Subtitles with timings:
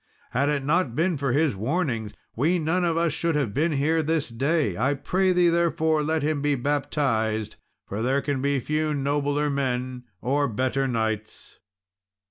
[0.31, 4.01] Had it not been for his warnings, we none of us should have been here
[4.01, 4.75] this day.
[4.75, 10.05] I pray thee, therefore, let him be baptized, for there can be few nobler men,
[10.19, 11.59] or better knights."